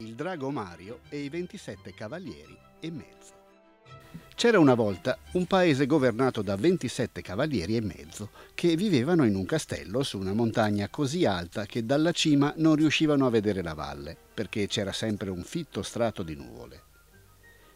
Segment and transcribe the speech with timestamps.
[0.00, 3.32] il drago Mario e i 27 cavalieri e mezzo.
[4.36, 9.44] C'era una volta un paese governato da 27 cavalieri e mezzo che vivevano in un
[9.44, 14.16] castello su una montagna così alta che dalla cima non riuscivano a vedere la valle
[14.32, 16.82] perché c'era sempre un fitto strato di nuvole.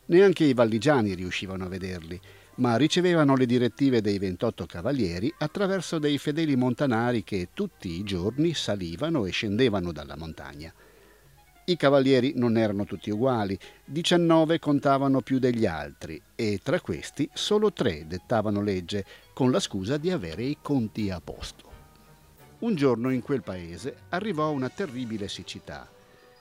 [0.07, 2.21] Neanche i valligiani riuscivano a vederli,
[2.57, 8.55] ma ricevevano le direttive dei 28 cavalieri attraverso dei fedeli montanari che tutti i giorni
[8.55, 10.73] salivano e scendevano dalla montagna
[11.67, 17.73] i cavalieri non erano tutti uguali, 19 contavano più degli altri e tra questi solo
[17.73, 21.71] tre dettavano legge con la scusa di avere i conti a posto.
[22.61, 25.89] Un giorno in quel paese arrivò una terribile siccità,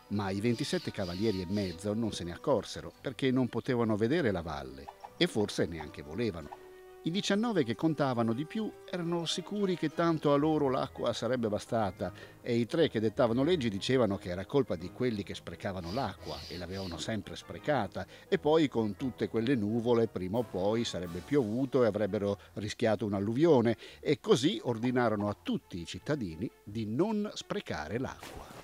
[0.07, 4.41] ma i 27 cavalieri e mezzo non se ne accorsero perché non potevano vedere la
[4.41, 4.85] valle
[5.17, 6.60] e forse neanche volevano.
[7.03, 12.13] I 19 che contavano di più erano sicuri che tanto a loro l'acqua sarebbe bastata
[12.43, 16.37] e i tre che dettavano leggi dicevano che era colpa di quelli che sprecavano l'acqua
[16.47, 21.83] e l'avevano sempre sprecata e poi con tutte quelle nuvole prima o poi sarebbe piovuto
[21.83, 28.60] e avrebbero rischiato un'alluvione e così ordinarono a tutti i cittadini di non sprecare l'acqua.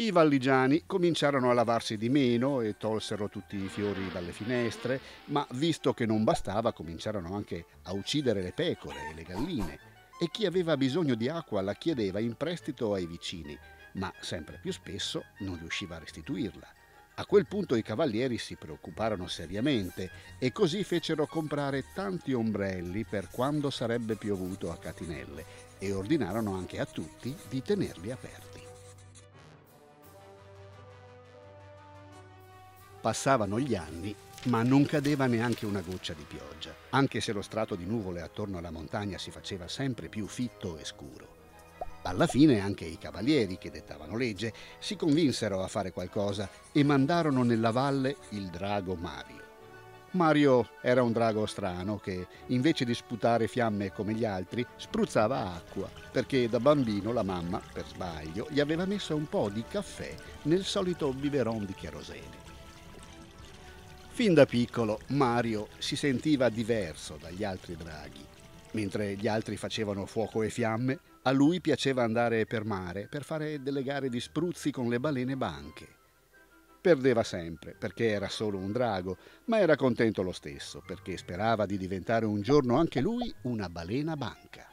[0.00, 5.46] I valligiani cominciarono a lavarsi di meno e tolsero tutti i fiori dalle finestre, ma
[5.50, 9.78] visto che non bastava cominciarono anche a uccidere le pecore e le galline
[10.18, 13.54] e chi aveva bisogno di acqua la chiedeva in prestito ai vicini,
[13.96, 16.66] ma sempre più spesso non riusciva a restituirla.
[17.16, 23.28] A quel punto i cavalieri si preoccuparono seriamente e così fecero comprare tanti ombrelli per
[23.28, 25.44] quando sarebbe piovuto a catinelle
[25.78, 28.49] e ordinarono anche a tutti di tenerli aperti.
[33.00, 37.74] Passavano gli anni, ma non cadeva neanche una goccia di pioggia, anche se lo strato
[37.74, 41.38] di nuvole attorno alla montagna si faceva sempre più fitto e scuro.
[42.02, 47.42] Alla fine anche i cavalieri che dettavano legge si convinsero a fare qualcosa e mandarono
[47.42, 49.48] nella valle il drago Mario.
[50.12, 55.88] Mario era un drago strano che, invece di sputare fiamme come gli altri, spruzzava acqua,
[56.10, 60.64] perché da bambino la mamma, per sbaglio, gli aveva messo un po' di caffè nel
[60.64, 62.49] solito biberon di cherosene.
[64.12, 68.22] Fin da piccolo Mario si sentiva diverso dagli altri draghi.
[68.72, 73.62] Mentre gli altri facevano fuoco e fiamme, a lui piaceva andare per mare per fare
[73.62, 75.88] delle gare di spruzzi con le balene banche.
[76.82, 79.16] Perdeva sempre perché era solo un drago,
[79.46, 84.16] ma era contento lo stesso perché sperava di diventare un giorno anche lui una balena
[84.16, 84.68] banca.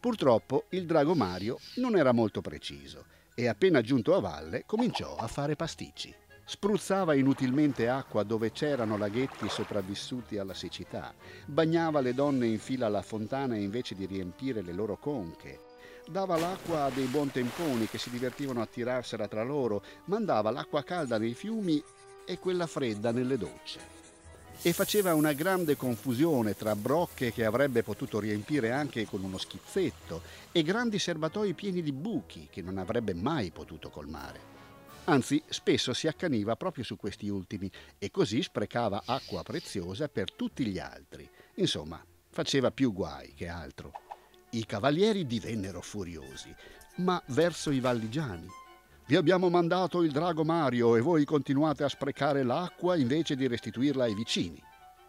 [0.00, 5.28] Purtroppo il drago Mario non era molto preciso e appena giunto a valle cominciò a
[5.28, 6.14] fare pasticci.
[6.44, 11.14] Spruzzava inutilmente acqua dove c'erano laghetti sopravvissuti alla siccità,
[11.46, 15.60] bagnava le donne in fila alla fontana invece di riempire le loro conche,
[16.06, 21.16] dava l'acqua a dei buontemponi che si divertivano a tirarsela tra loro, mandava l'acqua calda
[21.16, 21.82] nei fiumi
[22.24, 24.00] e quella fredda nelle docce.
[24.60, 30.22] E faceva una grande confusione tra brocche che avrebbe potuto riempire anche con uno schizzetto
[30.52, 34.51] e grandi serbatoi pieni di buchi che non avrebbe mai potuto colmare.
[35.04, 40.64] Anzi, spesso si accaniva proprio su questi ultimi e così sprecava acqua preziosa per tutti
[40.64, 41.28] gli altri.
[41.56, 43.92] Insomma, faceva più guai che altro.
[44.50, 46.54] I cavalieri divennero furiosi,
[46.96, 48.46] ma verso i valligiani.
[49.06, 54.04] Vi abbiamo mandato il drago Mario e voi continuate a sprecare l'acqua invece di restituirla
[54.04, 54.62] ai vicini.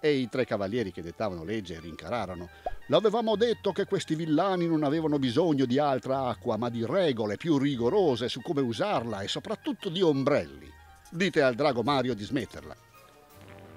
[0.05, 2.49] E i tre cavalieri che dettavano legge rincararono.
[2.87, 7.57] L'avevamo detto che questi villani non avevano bisogno di altra acqua, ma di regole più
[7.57, 10.69] rigorose su come usarla e soprattutto di ombrelli.
[11.09, 12.75] Dite al drago Mario di smetterla.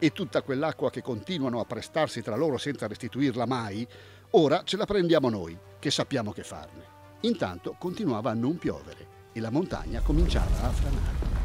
[0.01, 3.87] E tutta quell'acqua che continuano a prestarsi tra loro senza restituirla mai,
[4.31, 6.83] ora ce la prendiamo noi, che sappiamo che farne.
[7.21, 11.36] Intanto continuava a non piovere e la montagna cominciava a franare.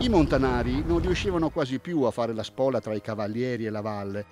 [0.00, 3.80] I montanari non riuscivano quasi più a fare la spola tra i cavalieri e la
[3.80, 4.26] valle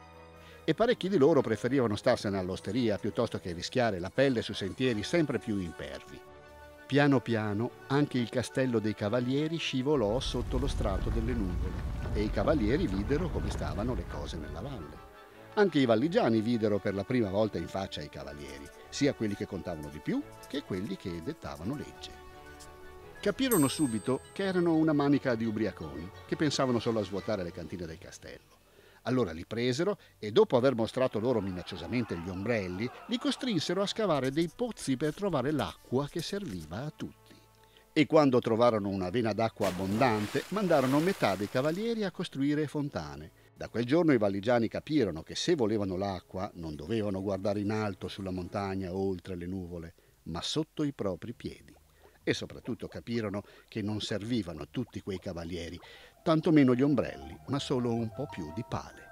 [0.64, 5.40] e parecchi di loro preferivano starsene all'osteria piuttosto che rischiare la pelle su sentieri sempre
[5.40, 6.20] più impervi.
[6.86, 12.30] Piano piano anche il castello dei cavalieri scivolò sotto lo strato delle nuvole e i
[12.30, 15.14] cavalieri videro come stavano le cose nella valle.
[15.54, 19.46] Anche i valligiani videro per la prima volta in faccia i cavalieri, sia quelli che
[19.46, 22.25] contavano di più che quelli che dettavano legge
[23.26, 27.84] capirono subito che erano una manica di ubriaconi che pensavano solo a svuotare le cantine
[27.84, 28.54] del castello.
[29.02, 34.30] Allora li presero e dopo aver mostrato loro minacciosamente gli ombrelli, li costrinsero a scavare
[34.30, 37.34] dei pozzi per trovare l'acqua che serviva a tutti.
[37.92, 43.32] E quando trovarono una vena d'acqua abbondante, mandarono metà dei cavalieri a costruire fontane.
[43.56, 48.06] Da quel giorno i valligiani capirono che se volevano l'acqua non dovevano guardare in alto
[48.06, 49.94] sulla montagna oltre le nuvole,
[50.26, 51.75] ma sotto i propri piedi
[52.28, 55.78] e soprattutto capirono che non servivano tutti quei cavalieri,
[56.24, 59.05] tantomeno gli ombrelli, ma solo un po' più di pale.